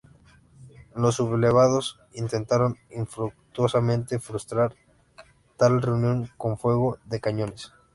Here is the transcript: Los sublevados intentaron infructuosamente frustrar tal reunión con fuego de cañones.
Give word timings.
Los 0.95 1.13
sublevados 1.17 1.99
intentaron 2.15 2.79
infructuosamente 2.89 4.17
frustrar 4.17 4.73
tal 5.57 5.79
reunión 5.79 6.27
con 6.39 6.57
fuego 6.57 6.97
de 7.05 7.19
cañones. 7.21 7.71